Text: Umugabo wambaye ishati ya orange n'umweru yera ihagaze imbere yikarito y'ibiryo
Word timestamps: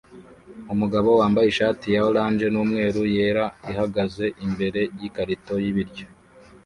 Umugabo 0.73 1.09
wambaye 1.19 1.47
ishati 1.49 1.85
ya 1.95 2.01
orange 2.09 2.45
n'umweru 2.51 3.01
yera 3.15 3.45
ihagaze 3.71 4.25
imbere 4.45 4.81
yikarito 4.99 5.53
y'ibiryo 5.63 6.05